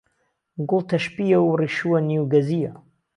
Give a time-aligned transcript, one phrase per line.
[0.69, 2.71] گوڵ تهشپیه و ڕیشوه نیو گەزییه